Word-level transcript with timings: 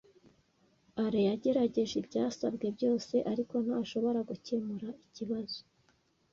Alain 1.03 1.25
yagerageje 1.29 1.93
ibyasabwe 2.01 2.67
byose, 2.75 3.15
ariko 3.31 3.55
ntashobora 3.65 4.19
gukemura 4.29 4.89
ikibazo. 5.05 5.59